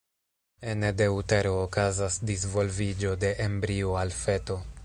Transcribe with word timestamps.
Ene 0.71 0.89
de 1.01 1.07
utero 1.17 1.51
okazas 1.65 2.17
disvolviĝo 2.31 3.15
de 3.25 3.33
embrio 3.49 3.97
al 4.05 4.19
feto. 4.27 4.63